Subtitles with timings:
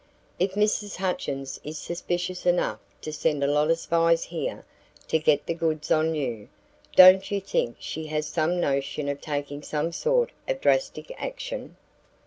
[0.39, 0.95] If Mrs.
[0.95, 4.65] Hutchins is suspicious enough to send a lot of spies here
[5.07, 6.49] to get the goods on you,
[6.95, 11.75] don't you think she has some notion of taking some sort of drastic action?"